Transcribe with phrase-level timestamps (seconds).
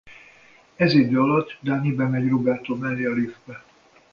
[0.75, 3.63] Ez idő alatt Dany bemegy Roberto mellé a liftbe.